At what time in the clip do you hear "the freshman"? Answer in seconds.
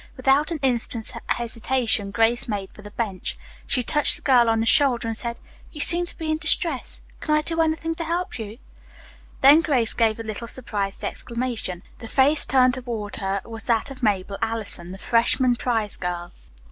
14.89-15.55